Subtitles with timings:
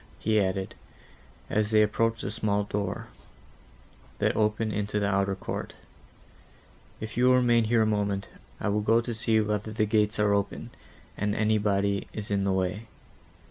[0.17, 0.73] he added,
[1.47, 3.09] as they approached the small door,
[4.17, 5.73] that opened into the outer court,
[6.99, 8.27] "if you will remain here a moment,
[8.59, 10.71] I will go to see whether the gates are open,
[11.15, 12.87] and anybody is in the way.